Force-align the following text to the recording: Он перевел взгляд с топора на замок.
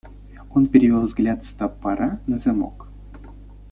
Он 0.55 0.65
перевел 0.65 1.03
взгляд 1.03 1.43
с 1.43 1.53
топора 1.53 2.19
на 2.25 2.39
замок. 2.39 2.87